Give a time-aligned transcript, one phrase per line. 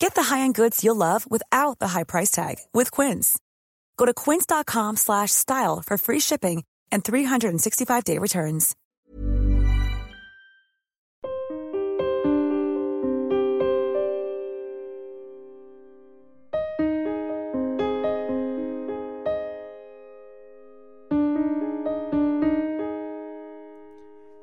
[0.00, 3.38] Get the high-end goods you'll love without the high price tag with Quince.
[3.96, 8.74] Go to quince.com slash style for free shipping and 365-day returns.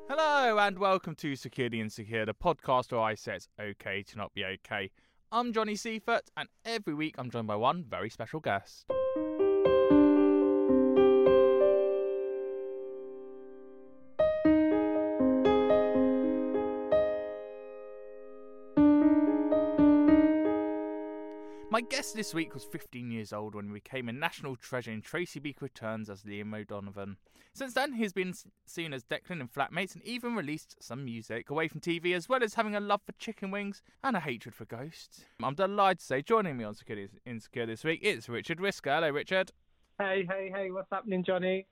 [0.08, 4.34] Hello and welcome to Security Insecure, the podcast where I say it's okay to not
[4.34, 4.90] be okay.
[5.32, 8.86] I'm Johnny Seifert, and every week I'm joined by one very special guest.
[21.88, 25.38] Guest this week was 15 years old when he became a national treasure in Tracy
[25.38, 27.16] Beaker Returns as Liam O'Donovan.
[27.52, 28.34] Since then, he's been
[28.66, 32.42] seen as Declan in Flatmates and even released some music away from TV, as well
[32.42, 35.24] as having a love for chicken wings and a hatred for ghosts.
[35.42, 38.94] I'm delighted to say, joining me on Security Insecure this week, it's Richard Wisker.
[38.94, 39.52] Hello, Richard.
[39.98, 41.66] Hey, hey, hey, what's happening, Johnny?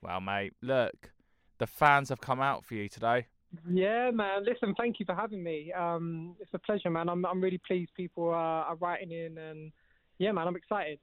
[0.00, 1.10] Well, mate, look,
[1.58, 3.26] the fans have come out for you today.
[3.68, 4.44] Yeah, man.
[4.44, 5.72] Listen, thank you for having me.
[5.72, 7.08] Um, it's a pleasure, man.
[7.08, 9.72] I'm I'm really pleased people are, are writing in, and
[10.18, 10.98] yeah, man, I'm excited.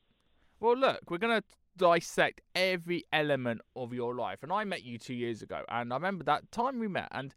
[0.59, 1.43] Well, look, we're to
[1.77, 4.39] dissect every element of your life.
[4.43, 7.33] And I met you two years ago, and I remember that time we met, and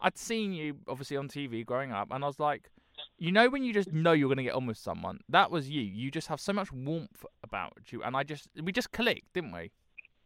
[0.00, 2.70] I'd seen you obviously on TV growing up, and I was like,
[3.18, 5.82] you know, when you just know you're to get on with someone, that was you.
[5.82, 9.52] You just have so much warmth about you, and I just, we just clicked, didn't
[9.52, 9.70] we?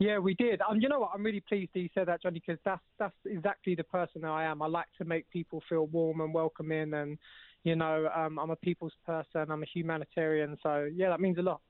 [0.00, 0.62] Yeah, we did.
[0.62, 1.10] Um, you know what?
[1.14, 4.30] I'm really pleased that you said that, Johnny, because that's that's exactly the person that
[4.30, 4.62] I am.
[4.62, 7.18] I like to make people feel warm and welcoming, and
[7.64, 9.50] you know, um, I'm a people's person.
[9.50, 11.60] I'm a humanitarian, so yeah, that means a lot.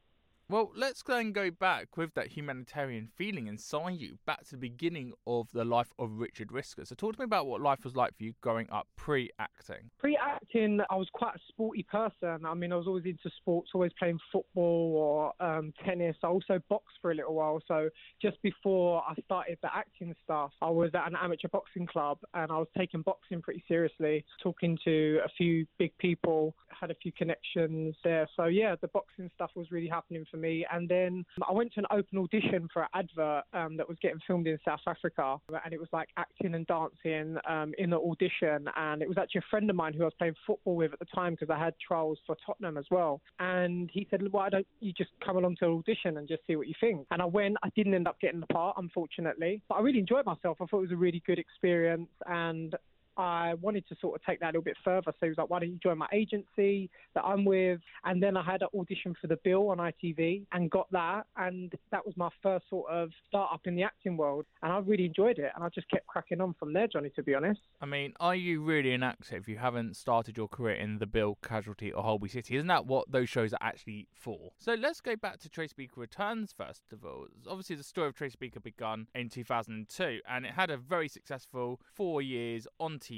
[0.50, 5.12] Well, let's and go back with that humanitarian feeling inside you, back to the beginning
[5.24, 6.84] of the life of Richard Wisker.
[6.84, 9.90] So, talk to me about what life was like for you growing up pre acting.
[9.98, 12.44] Pre acting, I was quite a sporty person.
[12.44, 16.16] I mean, I was always into sports, always playing football or um, tennis.
[16.24, 17.60] I also boxed for a little while.
[17.68, 17.88] So
[18.20, 22.50] just before I started the acting stuff, I was at an amateur boxing club and
[22.50, 27.12] I was taking boxing pretty seriously, talking to a few big people, had a few
[27.12, 28.28] connections there.
[28.36, 30.39] So yeah, the boxing stuff was really happening for.
[30.44, 34.20] And then I went to an open audition for an advert um, that was getting
[34.26, 38.68] filmed in South Africa, and it was like acting and dancing um, in the audition.
[38.76, 40.98] And it was actually a friend of mine who I was playing football with at
[40.98, 43.20] the time because I had trials for Tottenham as well.
[43.38, 46.56] And he said, "Why don't you just come along to an audition and just see
[46.56, 47.56] what you think?" And I went.
[47.62, 50.58] I didn't end up getting the part, unfortunately, but I really enjoyed myself.
[50.60, 52.74] I thought it was a really good experience, and
[53.20, 55.12] I wanted to sort of take that a little bit further.
[55.12, 57.80] So he was like, why don't you join my agency that I'm with?
[58.04, 61.26] And then I had an audition for The Bill on ITV and got that.
[61.36, 64.46] And that was my first sort of start up in the acting world.
[64.62, 65.52] And I really enjoyed it.
[65.54, 67.60] And I just kept cracking on from there, Johnny, to be honest.
[67.80, 71.06] I mean, are you really an actor if you haven't started your career in The
[71.06, 72.56] Bill, Casualty, or Holby City?
[72.56, 74.52] Isn't that what those shows are actually for?
[74.58, 77.26] So let's go back to Tracy Beaker Returns first of all.
[77.48, 81.80] Obviously, the story of Tracy Beaker begun in 2002, and it had a very successful
[81.94, 83.09] four years on TV,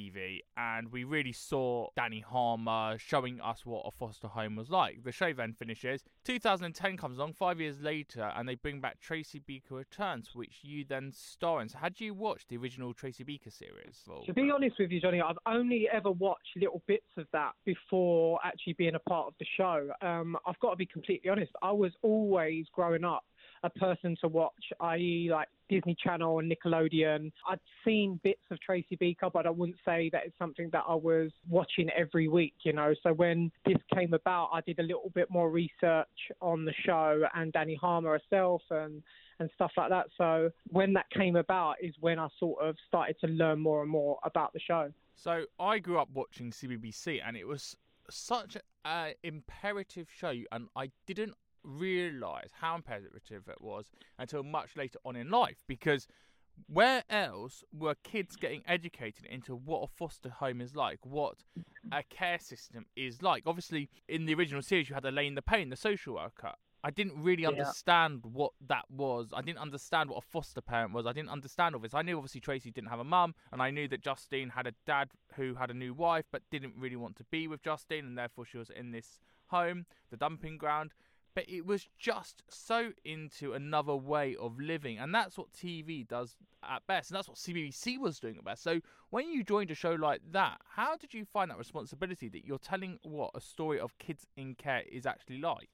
[0.56, 5.04] and we really saw Dani Harmer showing us what a foster home was like.
[5.04, 6.04] The show then finishes.
[6.24, 10.84] 2010 comes along, five years later, and they bring back Tracy Beaker Returns, which you
[10.88, 11.68] then star in.
[11.68, 14.02] So, had you watched the original Tracy Beaker series?
[14.26, 18.38] To be honest with you, Johnny, I've only ever watched little bits of that before
[18.44, 19.90] actually being a part of the show.
[20.00, 21.52] Um, I've got to be completely honest.
[21.62, 23.24] I was always growing up
[23.62, 27.32] a person to watch, i.e., like Disney Channel and Nickelodeon.
[27.48, 30.94] I'd seen bits of Tracy Beaker, but I wouldn't say that it's something that I
[30.94, 32.94] was watching every week, you know.
[33.02, 36.06] So when this came about, I did a little bit more research
[36.40, 39.02] on the show and Dani Harmer herself and
[39.38, 40.06] and stuff like that.
[40.16, 43.90] So when that came about is when I sort of started to learn more and
[43.90, 44.92] more about the show.
[45.14, 47.76] So I grew up watching CBBC, and it was
[48.08, 54.98] such an imperative show, and I didn't realize how imperative it was until much later
[55.04, 56.06] on in life because
[56.66, 61.44] Where else were kids getting educated into what a foster home is like, what
[61.90, 63.44] a care system is like?
[63.46, 66.52] Obviously, in the original series, you had Elaine the Pain, the social worker.
[66.84, 67.48] I didn't really Yeah.
[67.50, 69.32] understand what that was.
[69.32, 71.06] I didn't understand what a foster parent was.
[71.06, 71.94] I didn't understand all this.
[71.94, 74.72] I knew obviously Tracy didn't have a mum, and I knew that Justine had a
[74.84, 78.18] dad who had a new wife but didn't really want to be with Justine, and
[78.18, 80.92] therefore she was in this home, the dumping ground.
[81.34, 86.36] But it was just so into another way of living, and that's what TV does
[86.62, 88.62] at best, and that's what CBBC was doing at best.
[88.62, 88.80] So
[89.10, 92.58] when you joined a show like that, how did you find that responsibility that you're
[92.58, 95.70] telling what a story of kids in care is actually like?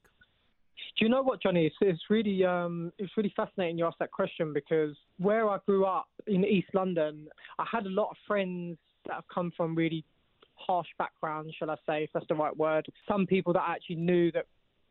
[0.98, 1.66] Do you know what, Johnny?
[1.66, 5.84] It's, it's really um, it's really fascinating you asked that question because where I grew
[5.84, 7.28] up in East London,
[7.58, 10.04] I had a lot of friends that have come from really
[10.54, 12.86] harsh backgrounds, shall I say, if that's the right word.
[13.08, 14.46] Some people that I actually knew that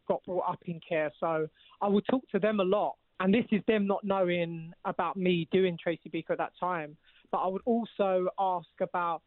[0.07, 1.47] got brought up in care, so
[1.81, 2.95] I would talk to them a lot.
[3.19, 6.95] And this is them not knowing about me doing Tracy Beaker at that time.
[7.31, 9.21] But I would also ask about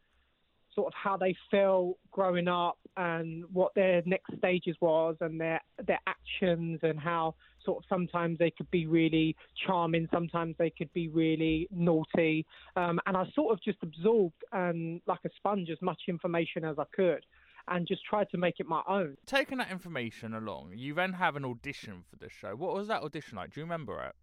[0.73, 5.59] sort of how they felt growing up and what their next stages was and their
[5.85, 7.35] their actions and how
[7.65, 9.35] sort of sometimes they could be really
[9.67, 12.45] charming, sometimes they could be really naughty,
[12.75, 16.77] um, and I sort of just absorbed and like a sponge as much information as
[16.79, 17.23] I could,
[17.67, 19.17] and just tried to make it my own.
[19.25, 22.55] Taking that information along, you then have an audition for the show.
[22.55, 23.53] What was that audition like?
[23.53, 24.15] Do you remember it?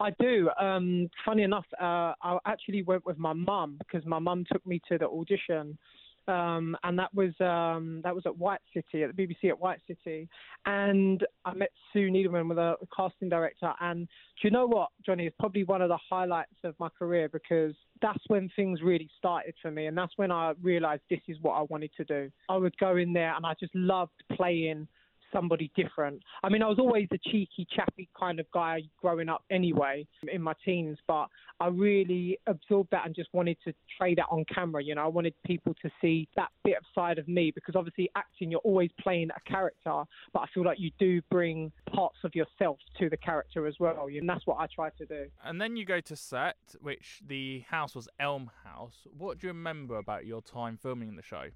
[0.00, 0.48] I do.
[0.58, 4.80] Um, funny enough, uh, I actually went with my mum because my mum took me
[4.88, 5.78] to the audition,
[6.28, 9.80] um, and that was um, that was at White City at the BBC at White
[9.86, 10.28] City,
[10.66, 13.72] and I met Sue Needleman with a casting director.
[13.80, 15.26] And do you know what, Johnny?
[15.26, 19.54] It's probably one of the highlights of my career because that's when things really started
[19.60, 22.30] for me, and that's when I realised this is what I wanted to do.
[22.48, 24.86] I would go in there, and I just loved playing
[25.32, 26.22] somebody different.
[26.42, 30.42] I mean, I was always a cheeky, chappy kind of guy growing up anyway in
[30.42, 31.26] my teens, but
[31.60, 34.82] I really absorbed that and just wanted to trade that on camera.
[34.82, 38.10] You know, I wanted people to see that bit of side of me because obviously
[38.16, 40.02] acting, you're always playing a character,
[40.32, 44.06] but I feel like you do bring parts of yourself to the character as well.
[44.06, 45.26] And that's what I try to do.
[45.44, 49.06] And then you go to set, which the house was Elm House.
[49.16, 51.46] What do you remember about your time filming the show?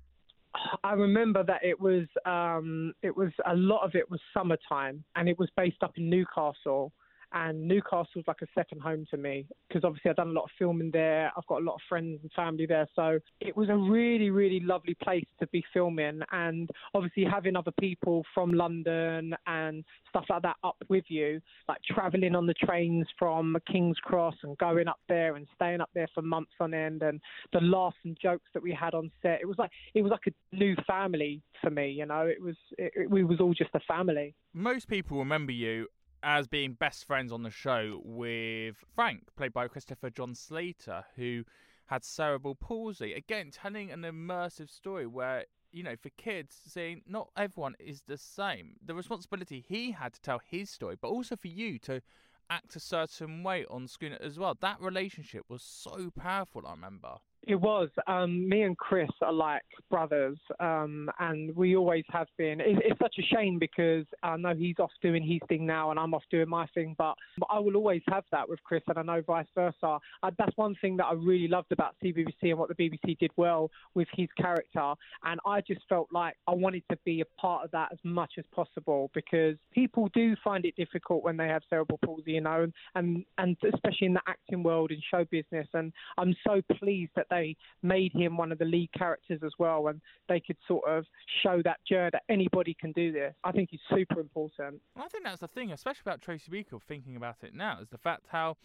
[0.84, 5.28] I remember that it was um, it was a lot of it was summertime, and
[5.28, 6.92] it was based up in Newcastle.
[7.36, 10.44] And Newcastle was like a second home to me because obviously I've done a lot
[10.44, 11.30] of filming there.
[11.36, 14.60] I've got a lot of friends and family there, so it was a really, really
[14.60, 16.22] lovely place to be filming.
[16.32, 21.76] And obviously having other people from London and stuff like that up with you, like
[21.82, 26.08] travelling on the trains from King's Cross and going up there and staying up there
[26.14, 27.20] for months on end, and
[27.52, 29.40] the laughs and jokes that we had on set.
[29.42, 31.90] It was like it was like a new family for me.
[31.90, 34.34] You know, it was it, it, we was all just a family.
[34.54, 35.88] Most people remember you
[36.22, 41.44] as being best friends on the show with Frank, played by Christopher John Slater, who
[41.86, 43.12] had cerebral palsy.
[43.14, 48.18] Again, telling an immersive story where, you know, for kids, seeing not everyone is the
[48.18, 48.76] same.
[48.84, 52.02] The responsibility he had to tell his story, but also for you to
[52.48, 54.56] act a certain way on screen as well.
[54.60, 57.16] That relationship was so powerful, I remember.
[57.46, 57.88] It was.
[58.06, 62.60] Um, me and Chris are like brothers, um, and we always have been.
[62.60, 66.00] It, it's such a shame because I know he's off doing his thing now, and
[66.00, 66.94] I'm off doing my thing.
[66.98, 67.14] But,
[67.48, 69.98] I will always have that with Chris, and I know vice versa.
[70.22, 73.30] Uh, that's one thing that I really loved about CBBC and what the BBC did
[73.36, 74.94] well with his character.
[75.24, 78.32] And I just felt like I wanted to be a part of that as much
[78.38, 82.64] as possible because people do find it difficult when they have cerebral palsy, you know,
[82.94, 85.66] and and, and especially in the acting world and show business.
[85.74, 87.35] And I'm so pleased that they
[87.82, 91.04] made him one of the lead characters as well, and they could sort of
[91.42, 93.34] show that journey that anybody can do this.
[93.44, 94.80] I think he's super important.
[94.96, 97.98] I think that's the thing, especially about Tracy Beaker, thinking about it now, is the
[97.98, 98.56] fact how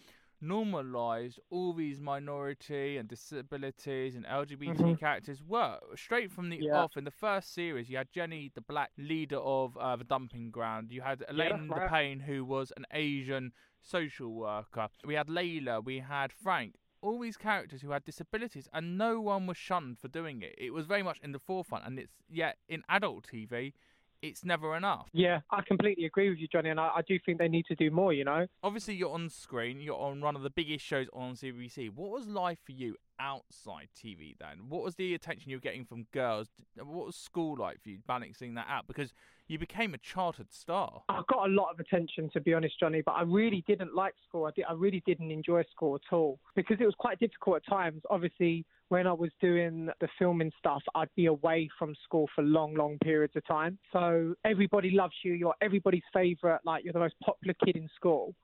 [0.44, 5.00] normalised all these minority and disabilities and LGBT Mhm.
[5.00, 5.80] characters were.
[5.96, 6.80] Straight from the Yeah.
[6.84, 10.50] off, in the first series, you had Jenny, the black leader of uh, the dumping
[10.50, 10.92] ground.
[10.92, 11.90] You had Elaine the right.
[11.90, 14.90] Pain, who was an Asian social worker.
[15.06, 16.76] We had Layla, we had Frank.
[17.02, 20.56] All these characters who had disabilities, and no one was shunned for doing it.
[20.58, 23.74] It was very much in the forefront, and it's yet in adult TV,
[24.22, 25.10] it's never enough.
[25.14, 27.76] Yeah, I completely agree with you, Johnny, and I, I do think they need to
[27.76, 28.14] do more.
[28.14, 28.46] You know.
[28.64, 32.28] obviously you're on screen you're on one of the biggest shows on CBBC what was
[32.28, 36.50] life for you outside TV then what was the attention you were getting from girls
[36.78, 39.14] what was school like for you balancing that out because
[39.52, 43.02] you became a chartered star I got a lot of attention, to be honest, Johnny,
[43.06, 44.46] but I really didn't like school.
[44.46, 47.66] I, did, I really didn't enjoy school at all because it was quite difficult at
[47.70, 48.02] times.
[48.10, 52.76] Obviously, when I was doing the filming stuff, I'd be away from school for long,
[52.76, 53.78] long periods of time.
[53.94, 55.34] So everybody loves you.
[55.34, 56.62] You're everybody's favourite.
[56.66, 58.36] Like you're the most popular kid in school.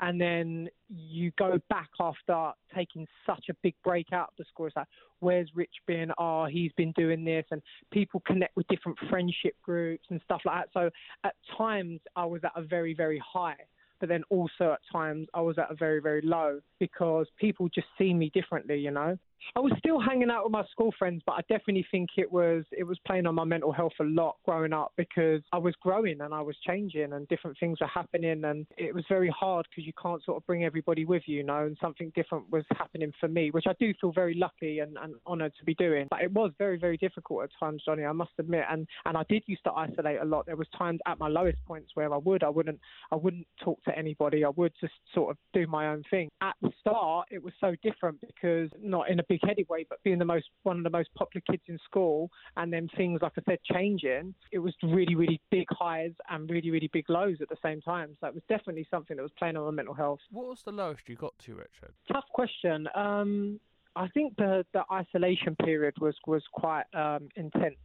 [0.00, 4.66] And then you go back after taking such a big break out of the school.
[4.66, 4.86] It's like,
[5.20, 6.10] where's Rich been?
[6.18, 10.64] Oh, he's been doing this, and people connect with different friendship groups and stuff like
[10.64, 10.68] that.
[10.72, 10.90] So
[11.24, 13.56] at times I was at a very, very high
[14.00, 17.86] but then also at times I was at a very, very low because people just
[17.98, 19.18] see me differently, you know.
[19.56, 22.64] I was still hanging out with my school friends, but I definitely think it was
[22.72, 26.20] it was playing on my mental health a lot growing up because I was growing
[26.20, 29.86] and I was changing and different things were happening and it was very hard because
[29.86, 33.12] you can't sort of bring everybody with you, you know, and something different was happening
[33.18, 36.06] for me, which I do feel very lucky and, and honoured to be doing.
[36.10, 38.64] But it was very, very difficult at times, Johnny, I must admit.
[38.70, 40.46] And and I did used to isolate a lot.
[40.46, 42.78] There was times at my lowest points where I would, I wouldn't
[43.10, 44.44] I wouldn't talk to anybody.
[44.44, 46.28] I would just sort of do my own thing.
[46.42, 50.24] At the start it was so different because not in a big but being the
[50.24, 53.58] most one of the most popular kids in school, and then things like I said
[53.70, 57.80] changing, it was really really big highs and really really big lows at the same
[57.80, 58.16] time.
[58.20, 60.20] So it was definitely something that was playing on my mental health.
[60.30, 61.94] What was the lowest you got to, Richard?
[62.12, 62.88] Tough question.
[62.94, 63.60] Um,
[63.96, 67.76] I think the the isolation period was was quite um, intense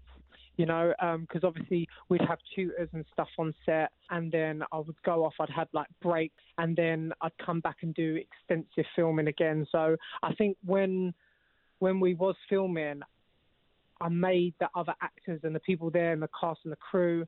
[0.57, 4.77] you know, because um, obviously we'd have tutors and stuff on set, and then I
[4.77, 5.33] would go off.
[5.39, 9.67] I'd have like breaks, and then I'd come back and do extensive filming again.
[9.71, 11.13] So I think when
[11.79, 13.01] when we was filming,
[14.01, 17.25] I made the other actors and the people there and the cast and the crew.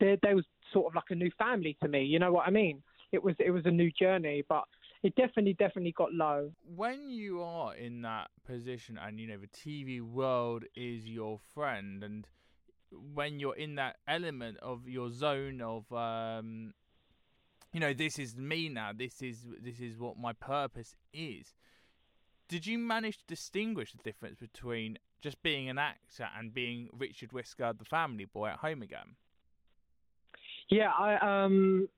[0.00, 2.04] They, they was sort of like a new family to me.
[2.04, 2.82] You know what I mean?
[3.12, 4.64] It was it was a new journey, but
[5.02, 6.50] it definitely definitely got low.
[6.74, 12.02] When you are in that position and you know the TV world is your friend
[12.02, 12.26] and
[13.14, 16.72] when you're in that element of your zone of um
[17.72, 21.54] you know this is me now this is this is what my purpose is
[22.54, 27.30] did you manage to distinguish the difference between just being an actor and being Richard
[27.30, 29.16] Wisker the family boy at home again
[30.70, 31.88] yeah i um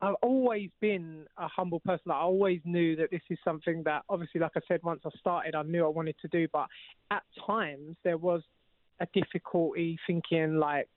[0.00, 2.12] I've always been a humble person.
[2.12, 5.54] I always knew that this is something that, obviously, like I said, once I started,
[5.54, 6.46] I knew I wanted to do.
[6.52, 6.68] But
[7.10, 8.42] at times, there was
[9.00, 10.88] a difficulty thinking, like,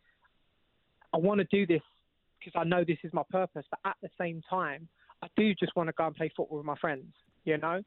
[1.14, 1.82] I want to do this
[2.38, 3.66] because I know this is my purpose.
[3.72, 4.88] But at the same time,
[5.24, 7.08] I do just want to go and play football with my friends,
[7.44, 7.82] you know?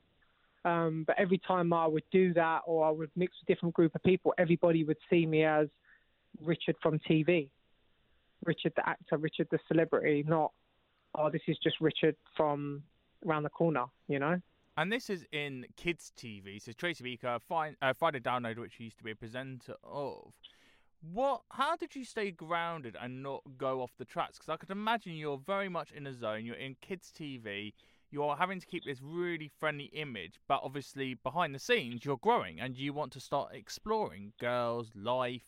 [0.64, 3.74] Um, but every time I would do that or I would mix with a different
[3.74, 5.68] group of people, everybody would see me as
[6.42, 7.48] Richard from TV,
[8.44, 10.52] Richard the actor, Richard the celebrity, not
[11.16, 12.82] oh, this is just Richard from
[13.26, 14.40] around the corner, you know?
[14.76, 16.60] And this is in kids' TV.
[16.60, 20.32] So Tracy Beaker, fine, uh, Friday Download, which he used to be a presenter of.
[21.12, 21.42] What?
[21.50, 24.38] How did you stay grounded and not go off the tracks?
[24.38, 26.44] Because I could imagine you're very much in a zone.
[26.44, 27.72] You're in kids' TV.
[28.14, 32.60] You're having to keep this really friendly image, but obviously behind the scenes, you're growing
[32.60, 35.42] and you want to start exploring girls' life,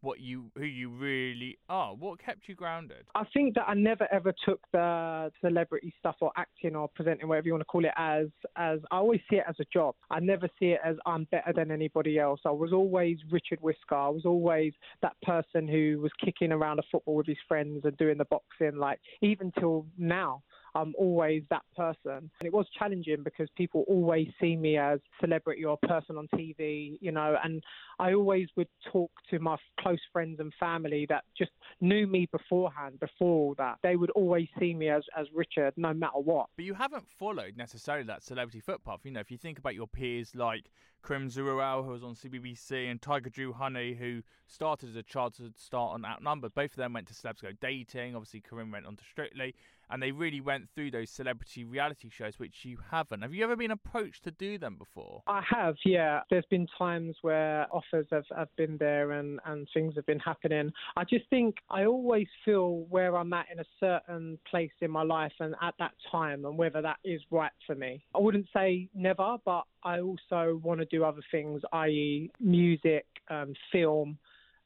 [0.00, 1.94] what you who you really are.
[1.94, 3.06] What kept you grounded?
[3.14, 7.46] I think that I never ever took the celebrity stuff or acting or presenting, whatever
[7.46, 9.94] you want to call it, as as I always see it as a job.
[10.10, 12.40] I never see it as I'm better than anybody else.
[12.44, 13.92] I was always Richard Wisker.
[13.92, 14.72] I was always
[15.02, 18.76] that person who was kicking around a football with his friends and doing the boxing.
[18.76, 20.42] Like even till now,
[20.74, 22.30] I'm always that person.
[22.38, 26.98] And it was challenging because people always see me as celebrity or person on TV,
[27.00, 27.62] you know, and
[27.98, 33.00] I always would talk to my close friends and family that just knew me beforehand,
[33.00, 33.78] before all that.
[33.82, 36.48] They would always see me as, as Richard no matter what.
[36.56, 39.00] But you haven't followed necessarily that celebrity footpath.
[39.04, 40.70] You know, if you think about your peers like
[41.06, 45.90] Karim Zeroual, who was on CBBC, and Tyger Drew-Honey, who started as a childhood star
[45.90, 46.54] on Outnumbered.
[46.54, 48.14] Both of them went to Celebs Go Dating.
[48.14, 49.54] Obviously, Karim went on to Strictly
[49.90, 53.22] and they really went through those celebrity reality shows, which you haven't.
[53.22, 55.22] Have you ever been approached to do them before?
[55.26, 56.20] I have, yeah.
[56.30, 60.72] There's been times where offers have, have been there and, and things have been happening.
[60.96, 65.02] I just think I always feel where I'm at in a certain place in my
[65.02, 68.04] life and at that time and whether that is right for me.
[68.14, 73.54] I wouldn't say never, but I also want to do other things, i.e., music, um,
[73.72, 74.18] film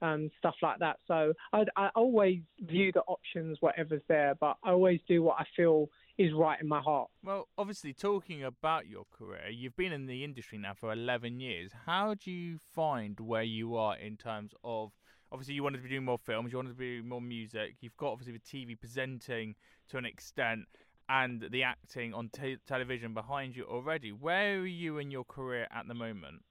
[0.03, 0.97] and stuff like that.
[1.07, 5.47] So I, I always view the options, whatever's there, but I always do what I
[5.57, 7.09] feel is right in my heart.
[7.25, 11.71] Well, obviously, talking about your career, you've been in the industry now for 11 years.
[11.87, 14.91] How do you find where you are in terms of
[15.31, 17.77] obviously you wanted to be doing more films, you wanted to be doing more music.
[17.81, 19.55] You've got obviously the TV presenting
[19.89, 20.67] to an extent
[21.09, 24.13] and the acting on t- television behind you already.
[24.13, 26.43] Where are you in your career at the moment?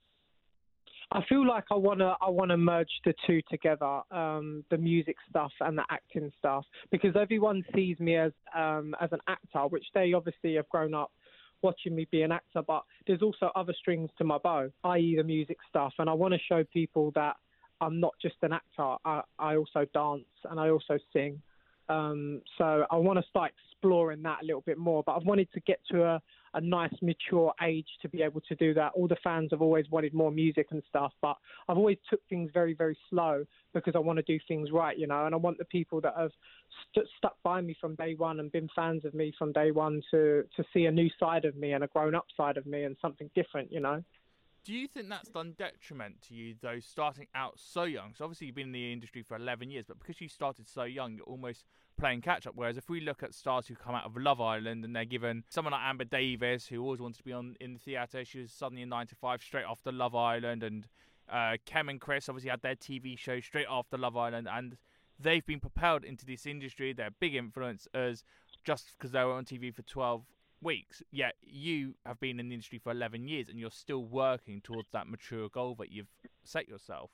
[1.13, 5.51] I feel like I wanna I wanna merge the two together, um, the music stuff
[5.59, 10.13] and the acting stuff, because everyone sees me as um, as an actor, which they
[10.13, 11.11] obviously have grown up
[11.61, 12.61] watching me be an actor.
[12.65, 15.15] But there's also other strings to my bow, i.e.
[15.17, 17.35] the music stuff, and I want to show people that
[17.81, 18.95] I'm not just an actor.
[19.03, 21.41] I, I also dance and I also sing.
[21.89, 25.03] Um, so I want to start exploring that a little bit more.
[25.05, 26.21] But I've wanted to get to a,
[26.53, 28.91] a nice, mature age to be able to do that.
[28.93, 32.51] All the fans have always wanted more music and stuff, but I've always took things
[32.53, 35.25] very, very slow because I want to do things right, you know.
[35.25, 36.31] And I want the people that have
[36.93, 40.01] st- stuck by me from day one and been fans of me from day one
[40.11, 42.97] to to see a new side of me and a grown-up side of me and
[43.01, 44.03] something different, you know.
[44.63, 48.13] Do you think that's done detriment to you, though, starting out so young?
[48.15, 50.83] So obviously you've been in the industry for 11 years, but because you started so
[50.83, 51.65] young, you're almost
[52.01, 52.53] playing catch up.
[52.55, 55.43] Whereas if we look at stars who come out of Love Island and they're given
[55.49, 58.51] someone like Amber Davies, who always wanted to be on in the theatre, she was
[58.51, 60.87] suddenly in 9 to 5 straight after Love Island, and
[61.31, 64.77] uh, Kem and Chris obviously had their TV show straight after Love Island, and
[65.19, 66.91] they've been propelled into this industry.
[66.91, 68.23] They're big influencers
[68.63, 70.23] just because they were on TV for 12
[70.61, 74.61] weeks, yet you have been in the industry for 11 years and you're still working
[74.61, 76.11] towards that mature goal that you've
[76.43, 77.09] set yourself.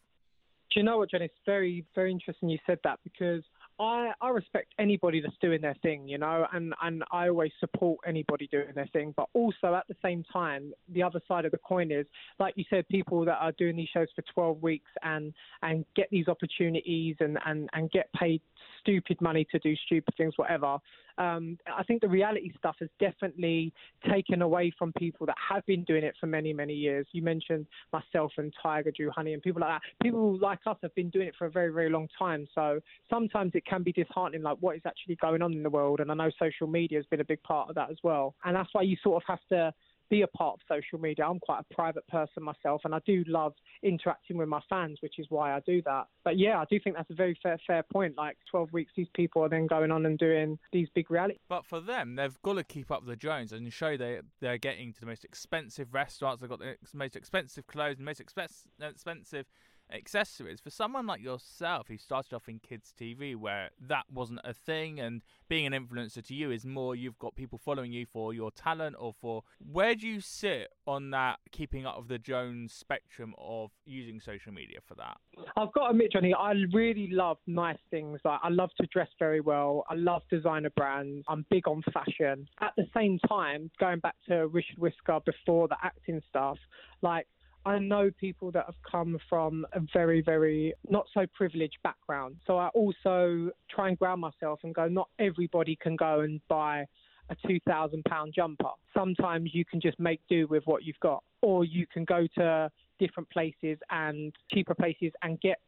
[0.74, 1.22] Do you know what, Jen?
[1.22, 3.44] It's very, very interesting you said that because
[3.80, 8.00] I, I respect anybody that's doing their thing, you know, and, and I always support
[8.08, 9.14] anybody doing their thing.
[9.16, 12.06] But also at the same time, the other side of the coin is,
[12.40, 15.32] like you said, people that are doing these shows for 12 weeks and,
[15.62, 18.42] and get these opportunities and, and, and get paid
[18.80, 20.78] stupid money to do stupid things, whatever.
[21.18, 23.74] Um, I think the reality stuff has definitely
[24.10, 27.08] taken away from people that have been doing it for many, many years.
[27.12, 29.82] You mentioned myself and Tyger, Drew Honey, and people like that.
[30.04, 32.48] People like us have been doing it for a very, very long time.
[32.54, 36.00] So sometimes it can be disheartening, like what is actually going on in the world.
[36.00, 38.36] And I know social media has been a big part of that as well.
[38.46, 39.74] And that's why you sort of have to
[40.10, 41.26] be a part of social media.
[41.26, 45.20] I'm quite a private person myself, and I do love interacting with my fans, which
[45.20, 46.08] is why I do that.
[46.24, 48.18] But yeah, I do think that's a very fair fair point.
[48.18, 51.40] Like 12 weeks, these people are then going on and doing these big reality.
[51.50, 54.58] But for them, they've got to keep up with the Jones and show they they're
[54.58, 56.42] getting to the most expensive restaurants.
[56.42, 59.46] They've got the most expensive clothes, the most expensive
[59.92, 64.54] accessories for someone like yourself who started off in kids TV where that wasn't a
[64.54, 68.34] thing and being an influencer to you is more you've got people following you for
[68.34, 72.74] your talent or for where do you sit on that keeping up with the Jones
[72.74, 75.18] spectrum of using social media for that?
[75.56, 78.20] I've got to admit, Johnny, I really love nice things.
[78.26, 79.86] Like I love to dress very well.
[79.90, 81.26] I love designer brands.
[81.28, 82.48] I'm big on fashion.
[82.60, 86.58] At the same time, going back to Richard Wisker before the acting stuff,
[87.02, 87.28] like
[87.68, 92.38] I know people that have come from a very, very not so privileged background.
[92.48, 96.86] So I also try and ground myself and go, not everybody can go and buy
[97.30, 98.70] a £2,000 jumper.
[98.94, 102.72] Sometimes you can just make do with what you've got, or you can go to
[103.00, 105.60] different places and cheaper places and get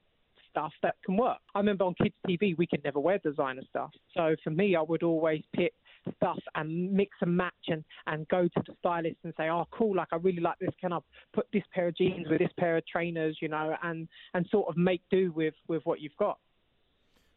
[0.50, 1.40] stuff that can work.
[1.54, 3.92] I remember on kids' TV, we could never wear designer stuff.
[4.16, 5.74] So for me, I would always pick
[6.16, 9.96] stuff and mix and match and, and go to the stylist and say, oh, cool,
[9.96, 10.74] like I really like this.
[10.80, 11.00] Can I
[11.34, 14.70] put this pair of jeans with this pair of trainers, you know, and, and sort
[14.70, 16.38] of make do with, with what you've got.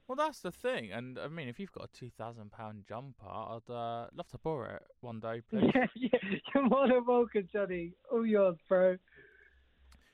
[0.09, 3.25] Well, that's the thing, and I mean, if you've got a two thousand pound jumper,
[3.25, 5.71] I'd uh, love to borrow it one day, please.
[5.75, 7.93] Yeah, yeah, you're more than welcome, Johnny.
[8.11, 8.99] All yours, bro.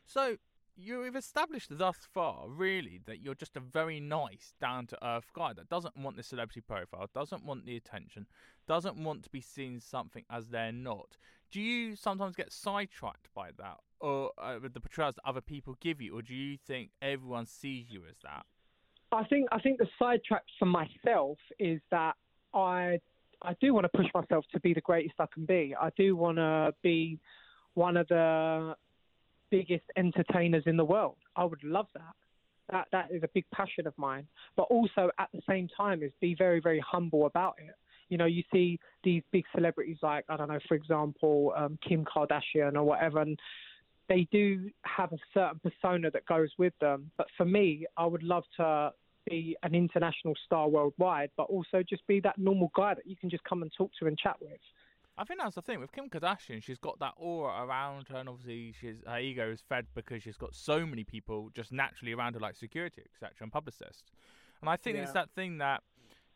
[0.06, 0.36] So,
[0.78, 5.52] you've established thus far, really, that you're just a very nice, down to earth guy
[5.52, 8.26] that doesn't want the celebrity profile, doesn't want the attention,
[8.66, 11.16] doesn't want to be seen something as they're not.
[11.50, 16.00] Do you sometimes get sidetracked by that, or uh, the portrayals that other people give
[16.00, 18.44] you, or do you think everyone sees you as that?
[19.10, 22.14] I think I think the sidetrack for myself is that
[22.54, 23.00] I
[23.40, 25.74] I do want to push myself to be the greatest I can be.
[25.80, 27.18] I do want to be
[27.72, 28.74] one of the
[29.50, 31.16] biggest entertainers in the world.
[31.36, 32.14] I would love that.
[32.70, 34.26] That that is a big passion of mine.
[34.56, 37.74] But also at the same time is be very very humble about it.
[38.08, 42.04] You know, you see these big celebrities like I don't know, for example, um, Kim
[42.04, 43.38] Kardashian or whatever, and
[44.08, 47.10] they do have a certain persona that goes with them.
[47.16, 48.92] But for me, I would love to
[49.28, 53.28] be an international star worldwide, but also just be that normal guy that you can
[53.28, 54.58] just come and talk to and chat with.
[55.18, 56.62] I think that's the thing with Kim Kardashian.
[56.62, 60.36] She's got that aura around her, and obviously, she's her ego is fed because she's
[60.36, 64.12] got so many people just naturally around her, like security, etc., and publicists.
[64.60, 65.02] And I think yeah.
[65.02, 65.82] it's that thing that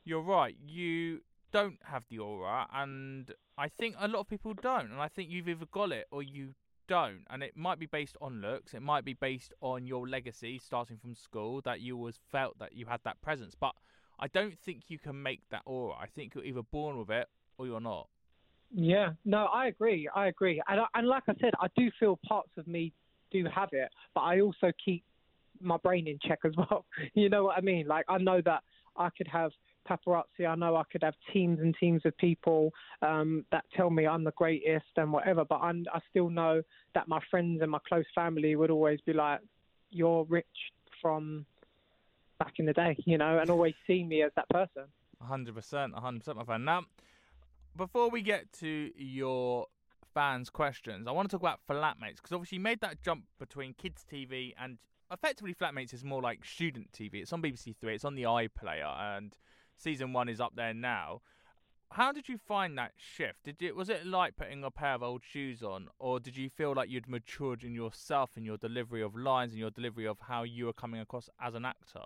[0.04, 0.56] you're right.
[0.66, 1.20] You
[1.52, 4.90] don't have the aura, and I think a lot of people don't.
[4.90, 6.54] And I think you've either got it or you
[6.88, 7.24] don't.
[7.30, 8.74] And it might be based on looks.
[8.74, 12.74] It might be based on your legacy, starting from school, that you always felt that
[12.74, 13.54] you had that presence.
[13.58, 13.74] But
[14.18, 15.94] I don't think you can make that aura.
[16.00, 18.08] I think you're either born with it or you're not.
[18.74, 20.08] Yeah, no, I agree.
[20.14, 20.62] I agree.
[20.68, 22.92] And, and like I said, I do feel parts of me
[23.30, 25.04] do have it, but I also keep
[25.60, 26.84] my brain in check as well.
[27.14, 27.86] you know what I mean?
[27.86, 28.62] Like, I know that
[28.96, 29.50] I could have
[29.88, 30.46] paparazzi.
[30.48, 32.70] I know I could have teams and teams of people
[33.02, 36.62] um, that tell me I'm the greatest and whatever, but I'm, I still know
[36.94, 39.40] that my friends and my close family would always be like,
[39.90, 40.46] you're rich
[41.00, 41.44] from
[42.38, 44.84] back in the day, you know, and always see me as that person.
[45.20, 46.64] hundred percent, hundred percent, my friend.
[46.64, 46.82] Now,
[47.76, 49.66] before we get to your
[50.14, 53.74] fans' questions, I want to talk about Flatmates because obviously you made that jump between
[53.74, 54.78] kids' TV and
[55.10, 57.16] effectively Flatmates is more like student TV.
[57.16, 57.94] It's on BBC Three.
[57.94, 59.36] It's on the iPlayer, and
[59.76, 61.20] season one is up there now.
[61.92, 63.44] How did you find that shift?
[63.44, 66.48] Did it was it like putting a pair of old shoes on, or did you
[66.48, 70.18] feel like you'd matured in yourself in your delivery of lines and your delivery of
[70.20, 72.04] how you were coming across as an actor?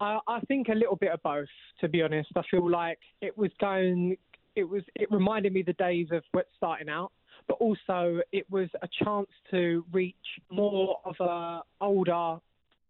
[0.00, 1.48] I, I think a little bit of both,
[1.80, 2.30] to be honest.
[2.36, 4.16] I feel like it was going,
[4.56, 6.22] it was, it reminded me the days of
[6.56, 7.12] starting out,
[7.48, 10.14] but also it was a chance to reach
[10.50, 12.38] more of a older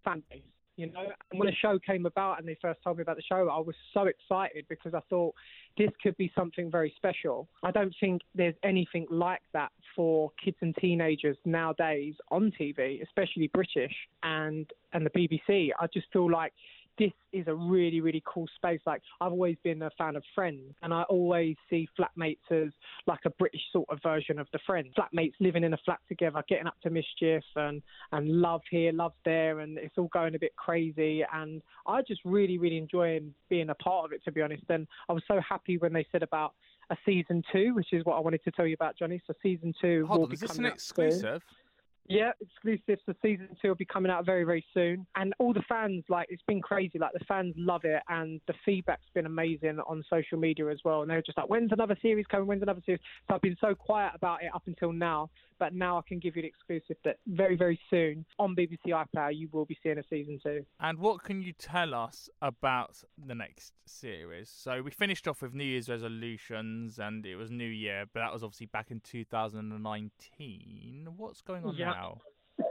[0.05, 0.43] fan base.
[0.77, 3.23] You know, and when the show came about and they first told me about the
[3.23, 5.33] show, I was so excited because I thought
[5.79, 7.49] this could be something very special.
[7.63, 13.47] I don't think there's anything like that for kids and teenagers nowadays on TV, especially
[13.55, 13.93] British
[14.25, 15.71] and and the BBC.
[15.79, 16.53] I just feel like
[16.99, 18.81] this is a really, really cool space.
[18.87, 22.73] Like I've always been a fan of Friends, and I always see flatmates as
[23.07, 24.95] like a British sort of version of the Friends.
[24.97, 29.15] Flatmates living in a flat together, getting up to mischief, and and love here, love
[29.25, 31.25] there, and it's all going a bit crazy.
[31.33, 34.65] And I just really, really enjoy being a part of it, to be honest.
[34.69, 36.55] And I was so happy when they said about
[36.91, 39.21] a season two, which is what I wanted to tell you about, Johnny.
[39.27, 41.43] So season two Hold will on, be is this coming an exclusive?
[41.43, 41.64] Soon.
[42.07, 42.99] Yeah, exclusive.
[43.07, 45.07] So season two will be coming out very, very soon.
[45.17, 46.99] And all the fans, like, it's been crazy.
[46.99, 48.03] Like, the fans love it.
[48.09, 51.03] And the feedback's been amazing on social media as well.
[51.03, 52.47] And they're just like, when's another series coming?
[52.47, 53.01] When's another series?
[53.29, 55.31] So I've been so quiet about it up until now.
[55.61, 59.33] But now I can give you an exclusive that very, very soon on BBC iPlayer,
[59.35, 60.67] you will be seeing a season two.
[60.81, 64.51] And what can you tell us about the next series?
[64.51, 68.33] So we finished off with New Year's resolutions and it was New Year, but that
[68.33, 71.07] was obviously back in 2019.
[71.17, 71.91] What's going on Yeah.
[71.93, 71.94] now?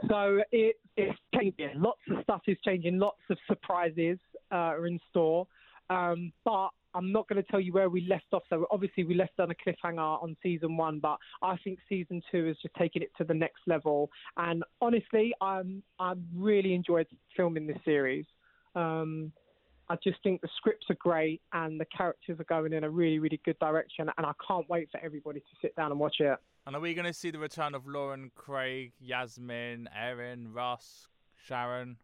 [0.08, 1.70] So it, it's changing.
[1.76, 2.98] Lots of stuff is changing.
[2.98, 4.18] Lots of surprises
[4.52, 5.46] uh, are in store.
[5.90, 8.42] Um, but I'm not going to tell you where we left off.
[8.48, 12.48] So obviously we left on a cliffhanger on season one, but I think season two
[12.48, 14.10] is just taking it to the next level.
[14.36, 17.06] And honestly, I'm I'm really enjoyed
[17.36, 18.26] filming this series.
[18.74, 19.32] Um,
[19.88, 23.18] I just think the scripts are great and the characters are going in a really
[23.18, 26.38] really good direction, and I can't wait for everybody to sit down and watch it.
[26.66, 31.98] And are we going to see the return of Lauren, Craig, Yasmin, Erin, Russ, Sharon?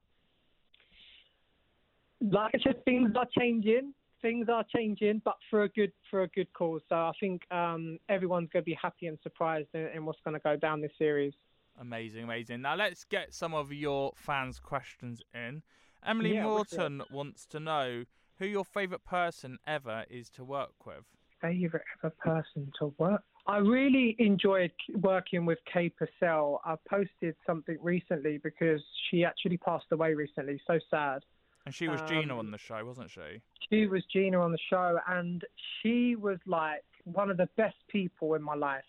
[2.21, 3.95] like I said, things are changing.
[4.23, 6.83] Things are changing, but for a good for a good cause.
[6.89, 10.35] So I think um, everyone's going to be happy and surprised in, in what's going
[10.35, 11.33] to go down this series.
[11.81, 12.61] Amazing, amazing.
[12.61, 15.63] Now let's get some of your fans' questions in.
[16.05, 18.05] Emily Yeah, Morton wants to know
[18.39, 21.05] who your favourite person ever is to work with.
[21.41, 23.23] Favorite ever person to work.
[23.51, 26.61] I really enjoyed working with Kay Purcell.
[26.65, 30.61] I posted something recently because she actually passed away recently.
[30.69, 31.25] So sad.
[31.67, 33.43] And she was Gina Um, on the show, wasn't she?
[33.69, 35.45] She was Gina on the show, and
[35.83, 38.85] she was like one of the best people in my life.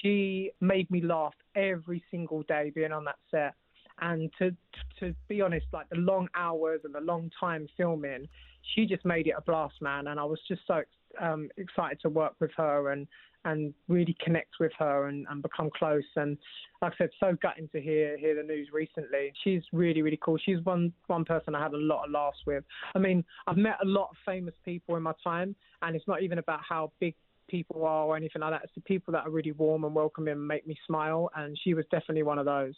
[0.00, 3.54] She made me laugh every single day being on that set.
[4.00, 4.54] And to
[5.00, 8.28] to be honest, like the long hours and the long time filming,
[8.62, 10.06] she just made it a blast, man.
[10.06, 10.84] And I was just so
[11.18, 13.08] um, excited to work with her and
[13.44, 16.04] and really connect with her and, and become close.
[16.16, 16.36] And
[16.82, 19.32] like I said, so gutting to hear hear the news recently.
[19.42, 20.38] She's really really cool.
[20.38, 22.64] She's one one person I had a lot of laughs with.
[22.94, 26.22] I mean, I've met a lot of famous people in my time, and it's not
[26.22, 27.14] even about how big
[27.48, 28.62] people are or anything like that.
[28.64, 31.30] It's the people that are really warm and welcoming and make me smile.
[31.34, 32.74] And she was definitely one of those.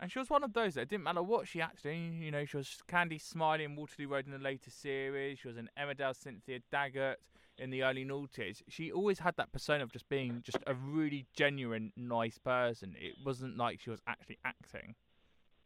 [0.00, 2.20] And she was one of those that it didn't matter what she acted in.
[2.20, 5.38] You know, she was Candy Smiley in Waterloo Road in the later series.
[5.38, 7.20] She was in Emmerdale Cynthia Daggett
[7.62, 8.62] in the early noughties.
[8.68, 12.94] She always had that persona of just being just a really genuine, nice person.
[12.98, 14.94] It wasn't like she was actually acting.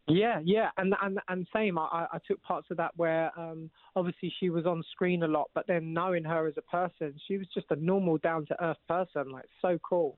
[0.08, 1.78] Yeah, yeah, and and and same.
[1.78, 5.50] I, I took parts of that where um, obviously she was on screen a lot,
[5.52, 8.76] but then knowing her as a person, she was just a normal, down to earth
[8.86, 9.30] person.
[9.32, 10.16] Like so cool.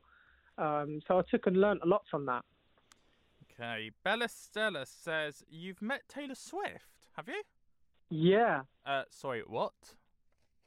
[0.58, 2.44] Um, so I took and learnt a lot from that.
[3.60, 3.90] Okay.
[4.04, 7.42] Bella Stella says, You've met Taylor Swift, have you?
[8.10, 9.94] Yeah, Uh, sorry, what?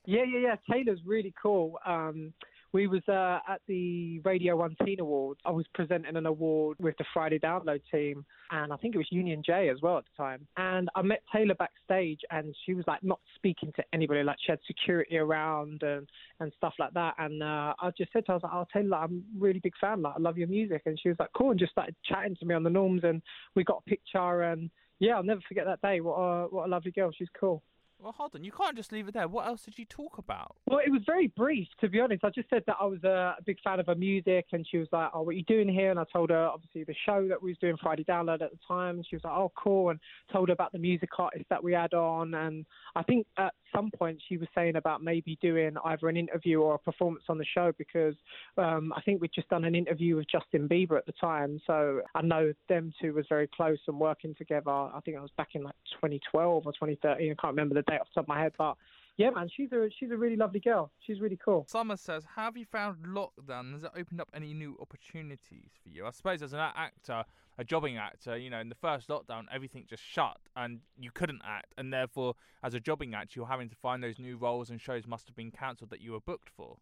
[0.05, 0.55] Yeah, yeah, yeah.
[0.69, 1.79] Taylor's really cool.
[1.85, 2.33] Um,
[2.73, 5.41] we was uh, at the Radio One Teen Awards.
[5.45, 9.07] I was presenting an award with the Friday Download team, and I think it was
[9.11, 10.47] Union J as well at the time.
[10.55, 14.23] And I met Taylor backstage, and she was like not speaking to anybody.
[14.23, 16.07] Like she had security around and
[16.39, 17.15] and stuff like that.
[17.17, 19.23] And uh, I just said to her, I was like, "I'll tell you, like, I'm
[19.35, 20.01] a really big fan.
[20.01, 22.45] Like I love your music." And she was like, "Cool," and just started chatting to
[22.45, 23.21] me on the norms, and
[23.55, 24.43] we got a picture.
[24.43, 25.99] And yeah, I'll never forget that day.
[25.99, 27.11] What a what a lovely girl.
[27.11, 27.61] She's cool.
[28.01, 28.43] Well, hold on.
[28.43, 29.27] You can't just leave it there.
[29.27, 30.55] What else did you talk about?
[30.65, 32.23] Well, it was very brief, to be honest.
[32.23, 34.87] I just said that I was a big fan of her music, and she was
[34.91, 37.41] like, "Oh, what are you doing here?" And I told her, obviously, the show that
[37.41, 38.95] we was doing Friday Download at the time.
[38.95, 39.99] And she was like, "Oh, cool," and
[40.31, 42.33] told her about the music artist that we had on.
[42.33, 46.61] And I think at some point she was saying about maybe doing either an interview
[46.61, 48.15] or a performance on the show because
[48.57, 51.59] um, I think we'd just done an interview with Justin Bieber at the time.
[51.67, 54.71] So I know them two was very close and working together.
[54.71, 57.31] I think it was back in like 2012 or 2013.
[57.31, 58.75] I can't remember the date off the top of my head, but
[59.17, 60.91] yeah, man, she's a she's a really lovely girl.
[61.05, 61.65] She's really cool.
[61.69, 63.73] Summer says, "Have you found lockdown?
[63.73, 66.05] Has it opened up any new opportunities for you?
[66.05, 67.25] I suppose as an actor,
[67.57, 71.41] a jobbing actor, you know, in the first lockdown, everything just shut and you couldn't
[71.45, 74.81] act, and therefore, as a jobbing actor, you're having to find those new roles and
[74.81, 76.77] shows must have been cancelled that you were booked for."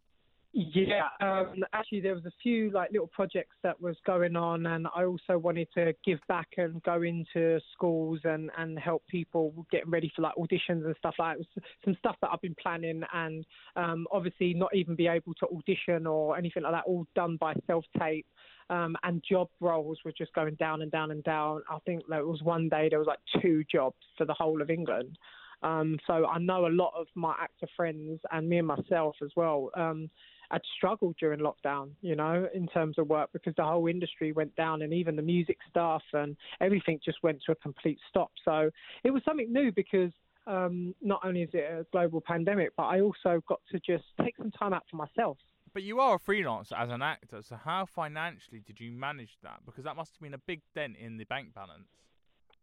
[0.52, 4.88] Yeah, um, actually, there was a few like little projects that was going on, and
[4.96, 9.88] I also wanted to give back and go into schools and and help people get
[9.88, 11.62] ready for like auditions and stuff like that.
[11.86, 16.08] Some stuff that I've been planning, and um, obviously not even be able to audition
[16.08, 18.26] or anything like that, all done by self tape.
[18.72, 21.62] Um, and job roles were just going down and down and down.
[21.70, 24.72] I think there was one day there was like two jobs for the whole of
[24.72, 25.18] England.
[25.62, 29.30] Um, so I know a lot of my actor friends and me and myself as
[29.36, 29.70] well.
[29.76, 30.10] Um,
[30.52, 34.56] had struggled during lockdown, you know, in terms of work because the whole industry went
[34.56, 38.32] down and even the music stuff and everything just went to a complete stop.
[38.44, 38.70] So
[39.04, 40.12] it was something new because
[40.48, 44.36] um, not only is it a global pandemic, but I also got to just take
[44.38, 45.38] some time out for myself.
[45.74, 49.60] But you are a freelancer as an actor, so how financially did you manage that?
[49.66, 51.88] Because that must have been a big dent in the bank balance.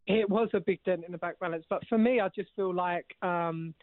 [0.08, 2.74] It was a big dent in the bank balance, but for me, I just feel
[2.74, 3.74] like um,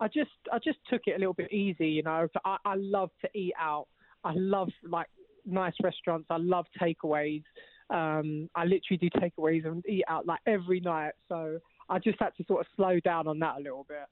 [0.00, 2.28] I just I just took it a little bit easy, you know.
[2.44, 3.88] I, I love to eat out.
[4.24, 5.08] I love like
[5.44, 6.26] nice restaurants.
[6.30, 7.42] I love takeaways.
[7.90, 11.12] Um, I literally do takeaways and eat out like every night.
[11.28, 11.58] So
[11.88, 14.06] I just had to sort of slow down on that a little bit.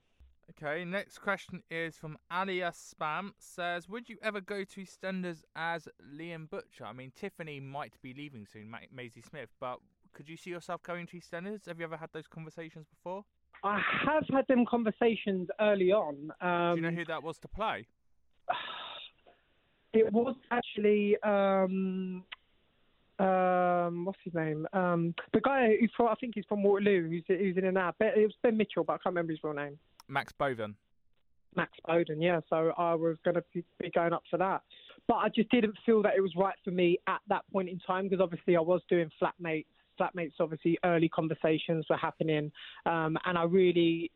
[0.51, 3.33] Okay, next question is from Alia Spam.
[3.39, 6.85] Says, would you ever go to EastEnders as Liam Butcher?
[6.87, 9.81] I mean, Tiffany might be leaving soon, Ma- Maisie Smith, but
[10.15, 11.67] could you see yourself going to EastEnders?
[11.67, 13.25] Have you ever had those conversations before?
[13.65, 16.31] I have had them conversations early on.
[16.41, 17.87] Um, Do you know who that was to play?
[19.93, 22.23] It was actually um,
[23.19, 24.67] um, what's his name?
[24.75, 27.09] Um, the guy who's from I think he's from Waterloo.
[27.09, 27.97] Who's who's in an app.
[28.01, 29.79] It was Ben Mitchell, but I can't remember his real name.
[30.09, 30.75] Max Bowden.
[31.55, 32.41] Max Bowden, yeah.
[32.51, 34.61] So I was going to be going up for that,
[35.09, 37.79] but I just didn't feel that it was right for me at that point in
[37.79, 39.65] time because obviously I was doing flatmates
[39.99, 42.53] flatmates, obviously, early conversations were happening,
[42.85, 44.11] um, and I really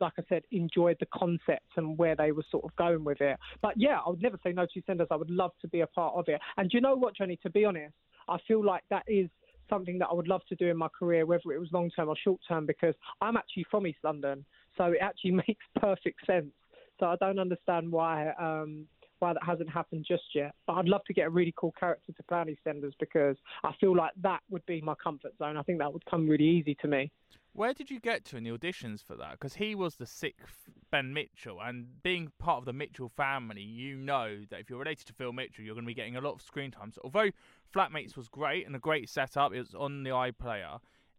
[0.00, 3.36] like I said, enjoyed the concept and where they were sort of going with it.
[3.60, 5.08] But yeah, I would never say no to senders.
[5.10, 6.40] I would love to be a part of it.
[6.56, 7.36] And you know what, Johnny?
[7.42, 7.94] To be honest,
[8.28, 9.28] I feel like that is
[9.68, 12.08] something that I would love to do in my career, whether it was long term
[12.08, 14.44] or short term, because I'm actually from East London,
[14.76, 16.52] so it actually makes perfect sense.
[17.00, 18.86] So I don't understand why um,
[19.18, 20.54] why that hasn't happened just yet.
[20.66, 23.72] But I'd love to get a really cool character to play on EastEnders because I
[23.80, 25.56] feel like that would be my comfort zone.
[25.56, 27.10] I think that would come really easy to me.
[27.52, 29.32] Where did you get to in the auditions for that?
[29.32, 33.96] Because he was the sixth Ben Mitchell, and being part of the Mitchell family, you
[33.96, 36.34] know that if you're related to Phil Mitchell, you're going to be getting a lot
[36.34, 36.92] of screen time.
[36.92, 37.30] So although
[37.74, 40.78] Flatmates was great and a great setup, it was on the iPlayer.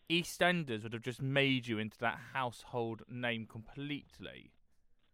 [0.10, 4.52] EastEnders would have just made you into that household name completely.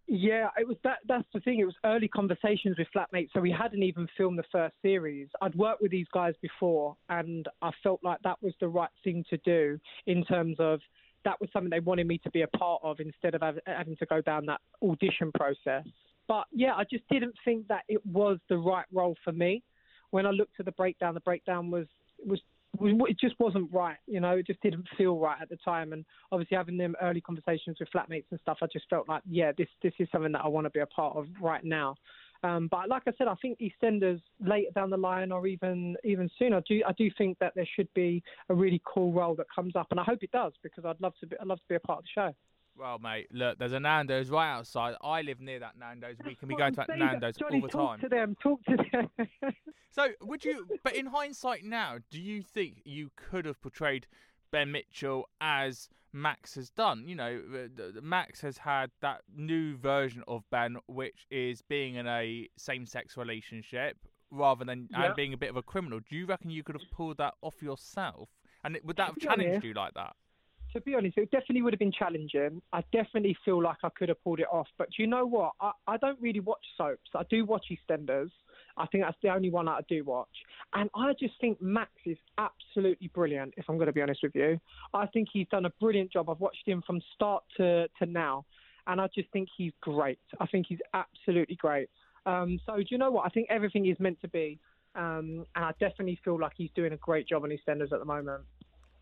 [0.08, 1.00] Yeah, it was that.
[1.08, 1.60] That's the thing.
[1.60, 5.28] It was early conversations with flatmates, so we hadn't even filmed the first series.
[5.42, 9.26] I'd worked with these guys before, and I felt like that was the right thing
[9.32, 10.80] to do in terms of
[11.24, 14.06] that was something they wanted me to be a part of instead of having to
[14.06, 15.84] go down that audition process.
[16.28, 19.64] But yeah, I just didn't think that it was the right role for me.
[20.12, 21.88] When I looked at the breakdown, the breakdown was
[22.24, 22.40] was
[22.82, 23.98] it just wasn't right.
[24.08, 25.94] You know, it just didn't feel right at the time.
[25.94, 29.52] And obviously, having them early conversations with flatmates and stuff, I just felt like, yeah,
[29.58, 31.96] this this is something that I want to be a part of right now.
[32.44, 36.30] Um, but like I said, I think EastEnders later down the line, or even even
[36.38, 39.48] sooner, I do I do think that there should be a really cool role that
[39.54, 41.68] comes up, and I hope it does because I'd love to be I'd love to
[41.68, 42.34] be a part of the show.
[42.78, 44.96] Well, mate, look, there's a Nando's right outside.
[45.02, 46.18] I live near that Nando's.
[46.26, 48.00] We can be going to that Nando's Johnny, all the talk time.
[48.02, 48.36] to them.
[48.42, 49.54] Talk to them.
[49.92, 50.68] so, would you?
[50.84, 54.08] But in hindsight, now, do you think you could have portrayed
[54.52, 57.08] Ben Mitchell as Max has done?
[57.08, 62.08] You know, uh, Max has had that new version of Ben, which is being in
[62.08, 63.98] a same-sex relationship
[64.32, 65.06] rather than yeah.
[65.06, 66.02] and being a bit of a criminal.
[66.10, 68.30] Do you reckon you could have pulled that off yourself?
[68.66, 70.14] And would that have challenged you like that?
[70.76, 72.62] To be honest, it definitely would have been challenging.
[72.74, 74.68] I definitely feel like I could have pulled it off.
[74.78, 75.54] But you know what?
[75.62, 77.10] I, I don't really watch soaps.
[77.16, 78.30] I do watch EastEnders.
[78.78, 80.36] I think that's the only one that I do watch.
[80.74, 84.36] And I just think Max is absolutely brilliant, if I'm going to be honest with
[84.36, 84.60] you.
[84.94, 86.30] I think he's done a brilliant job.
[86.30, 88.46] I've watched him from start to, to now.
[88.88, 90.20] and I just think he's great.
[90.40, 91.90] I think he's absolutely great.
[92.26, 93.26] Um, so do you know what?
[93.26, 94.60] I think everything is meant to be,
[94.96, 98.06] um, and I definitely feel like he's doing a great job on EastEnders at the
[98.06, 98.44] moment.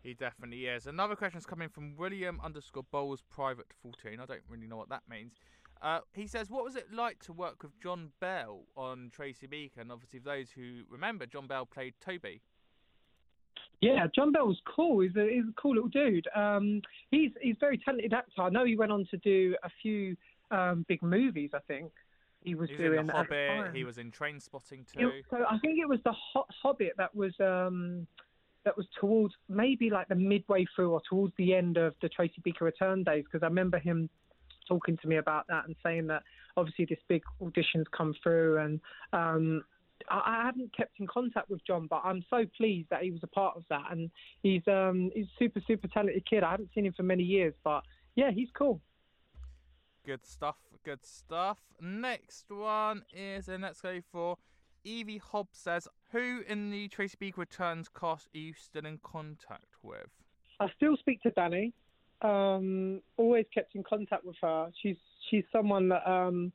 [0.04, 0.86] He definitely is.
[0.86, 4.20] Another question is coming from William underscore Bowles Private 14.
[4.20, 5.32] I don't really know what that means.
[5.80, 9.80] Uh, he says, "What was it like to work with John Bell on Tracy Beaker?"
[9.80, 12.42] And obviously, for those who remember, John Bell played Toby.
[13.80, 15.00] Yeah, John Bell was cool.
[15.00, 16.28] He's a, he's a cool little dude.
[16.34, 18.42] Um, he's he's a very talented actor.
[18.42, 20.16] I know he went on to do a few
[20.50, 21.50] um, big movies.
[21.54, 21.90] I think
[22.42, 23.00] he was He's doing.
[23.00, 23.74] in The Hobbit.
[23.74, 25.08] He was in Trainspotting too.
[25.08, 28.06] It, so I think it was the Ho- Hobbit that was um,
[28.64, 32.40] that was towards maybe like the midway through or towards the end of the Tracy
[32.42, 34.08] Beaker Return days because I remember him
[34.66, 36.22] talking to me about that and saying that
[36.56, 38.80] obviously this big auditions come through and
[39.12, 39.62] um,
[40.08, 43.20] I, I haven't kept in contact with John, but I'm so pleased that he was
[43.22, 44.10] a part of that and
[44.42, 46.42] he's um, he's super super talented kid.
[46.42, 47.82] I haven't seen him for many years, but
[48.16, 48.80] yeah, he's cool.
[50.06, 50.56] Good stuff.
[50.84, 51.58] Good stuff.
[51.80, 54.36] Next one is, and let's go for
[54.84, 59.76] Evie Hobbs says, Who in the Tracy Beaker Returns cast are you still in contact
[59.82, 60.08] with?
[60.60, 61.72] I still speak to Dani.
[62.22, 64.70] Um, always kept in contact with her.
[64.80, 64.96] She's
[65.30, 66.52] she's someone that um,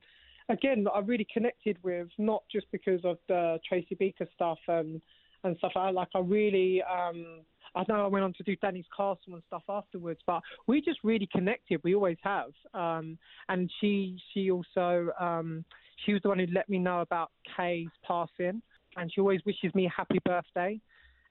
[0.48, 5.02] again I really connected with, not just because of the Tracy Beaker stuff and
[5.44, 5.74] and stuff.
[5.76, 7.42] I like I really um,
[7.76, 11.00] I know I went on to do Dani's Castle and stuff afterwards, but we just
[11.04, 11.82] really connected.
[11.84, 12.52] We always have.
[12.74, 15.66] Um, and she she also um,
[16.06, 18.62] she was the one who let me know about Kay's passing,
[18.98, 20.80] and she always wishes me a happy birthday.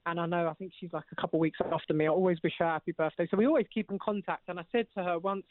[0.05, 2.05] And I know I think she's like a couple of weeks after me.
[2.05, 3.27] I always wish her happy birthday.
[3.29, 4.43] So we always keep in contact.
[4.47, 5.45] And I said to her once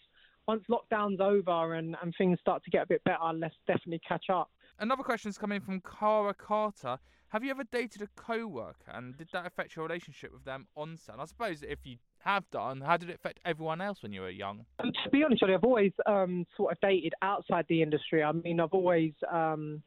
[0.49, 4.31] once lockdown's over and, and things start to get a bit better, let's definitely catch
[4.31, 4.51] up.
[4.79, 6.99] Another question is coming from Cara Carter.
[7.29, 10.97] Have you ever dated a co-worker, and did that affect your relationship with them on
[10.97, 11.13] set?
[11.13, 14.21] And I suppose if you have done, how did it affect everyone else when you
[14.21, 14.65] were young?
[14.81, 18.23] Um, to be honest I've always um, sort of dated outside the industry.
[18.23, 19.83] I mean, I've always, um,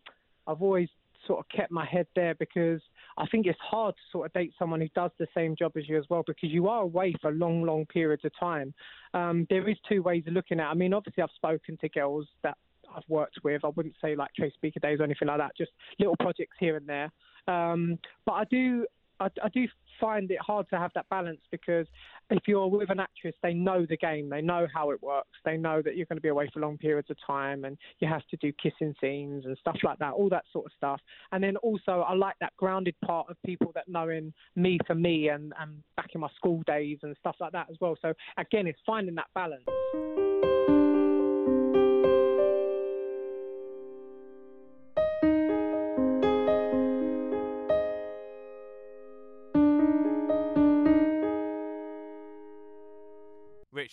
[0.47, 0.89] I've always
[1.27, 2.81] sort of kept my head there because
[3.17, 5.87] I think it's hard to sort of date someone who does the same job as
[5.87, 8.73] you as well because you are away for long, long periods of time.
[9.13, 10.67] Um, there is two ways of looking at.
[10.67, 10.71] it.
[10.71, 12.57] I mean, obviously, I've spoken to girls that
[12.95, 13.63] I've worked with.
[13.63, 15.55] I wouldn't say like Tracy Beaker Days or anything like that.
[15.57, 17.11] Just little projects here and there.
[17.47, 18.85] Um, but I do,
[19.21, 19.67] I, I do
[19.99, 21.86] find it hard to have that balance because
[22.31, 25.57] if you're with an actress, they know the game, they know how it works, they
[25.57, 28.25] know that you're going to be away for long periods of time, and you have
[28.31, 30.99] to do kissing scenes and stuff like that, all that sort of stuff.
[31.31, 35.29] And then also, I like that grounded part of people that knowing me for me
[35.29, 37.95] and, and back in my school days and stuff like that as well.
[38.01, 40.30] So again, it's finding that balance.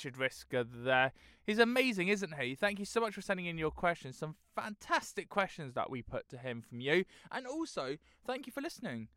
[0.04, 1.12] Richard Wisker there.
[1.44, 2.54] He's amazing, isn't he?
[2.54, 4.16] Thank you so much for sending in your questions.
[4.16, 7.04] Some fantastic questions that we put to him from you.
[7.32, 9.08] And also, thank you for listening.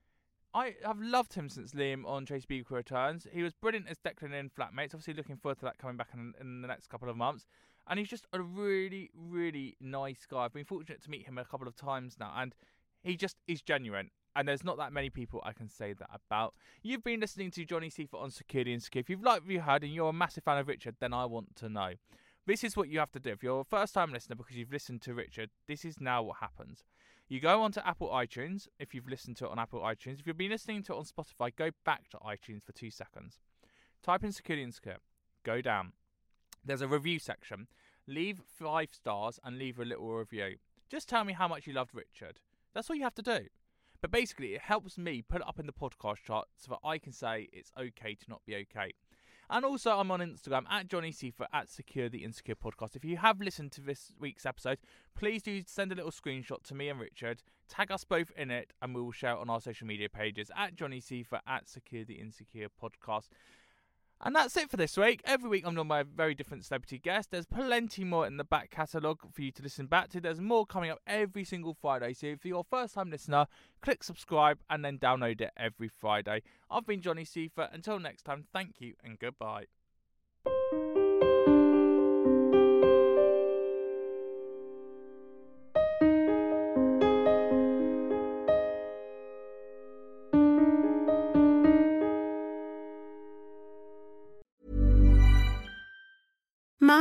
[0.55, 3.27] I have loved him since Liam on Tracy Beaker returns.
[3.31, 4.95] He was brilliant as Declan in Flatmates.
[4.95, 7.45] Obviously, looking forward to that coming back in, in the next couple of months.
[7.87, 10.45] And he's just a really, really nice guy.
[10.45, 12.55] I've been fortunate to meet him a couple of times now, and
[13.03, 16.53] he just is genuine and there's not that many people I can say that about.
[16.81, 19.01] You've been listening to Johnny Seifert on Secure the Insecure.
[19.01, 21.25] If you've liked what you heard and you're a massive fan of Richard, then I
[21.25, 21.93] want to know.
[22.47, 23.29] This is what you have to do.
[23.29, 26.37] If you're a first time listener because you've listened to Richard, this is now what
[26.37, 26.83] happens.
[27.27, 30.19] You go onto Apple iTunes if you've listened to it on Apple iTunes.
[30.19, 33.39] If you've been listening to it on Spotify, go back to iTunes for two seconds.
[34.03, 34.97] Type in Secure the Insecure.
[35.43, 35.93] Go down.
[36.65, 37.67] There's a review section.
[38.07, 40.55] Leave five stars and leave a little review.
[40.89, 42.39] Just tell me how much you loved Richard.
[42.73, 43.47] That's all you have to do.
[44.01, 46.97] But basically, it helps me put it up in the podcast chart so that I
[46.97, 48.93] can say it's okay to not be okay.
[49.53, 52.95] And also, I'm on Instagram at Johnny Seifert at Secure the Insecure Podcast.
[52.95, 54.77] If you have listened to this week's episode,
[55.13, 57.43] please do send a little screenshot to me and Richard.
[57.67, 60.49] Tag us both in it, and we will share it on our social media pages
[60.57, 63.27] at Johnny Seifert at Secure the Insecure Podcast.
[64.23, 65.21] And that's it for this week.
[65.25, 67.31] Every week I'm joined by a very different celebrity guest.
[67.31, 70.21] There's plenty more in the back catalogue for you to listen back to.
[70.21, 72.13] There's more coming up every single Friday.
[72.13, 73.47] So if you're a first time listener,
[73.81, 76.43] click subscribe and then download it every Friday.
[76.69, 77.71] I've been Johnny Seifert.
[77.73, 79.65] Until next time, thank you and goodbye.